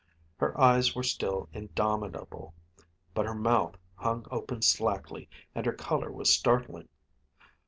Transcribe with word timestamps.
Her 0.37 0.59
eyes 0.59 0.95
were 0.95 1.03
still 1.03 1.47
indomitable, 1.53 2.55
but 3.13 3.27
her 3.27 3.35
mouth 3.35 3.77
hung 3.93 4.25
open 4.31 4.63
slackly 4.63 5.29
and 5.53 5.63
her 5.63 5.73
color 5.73 6.11
was 6.11 6.33
startling. 6.33 6.89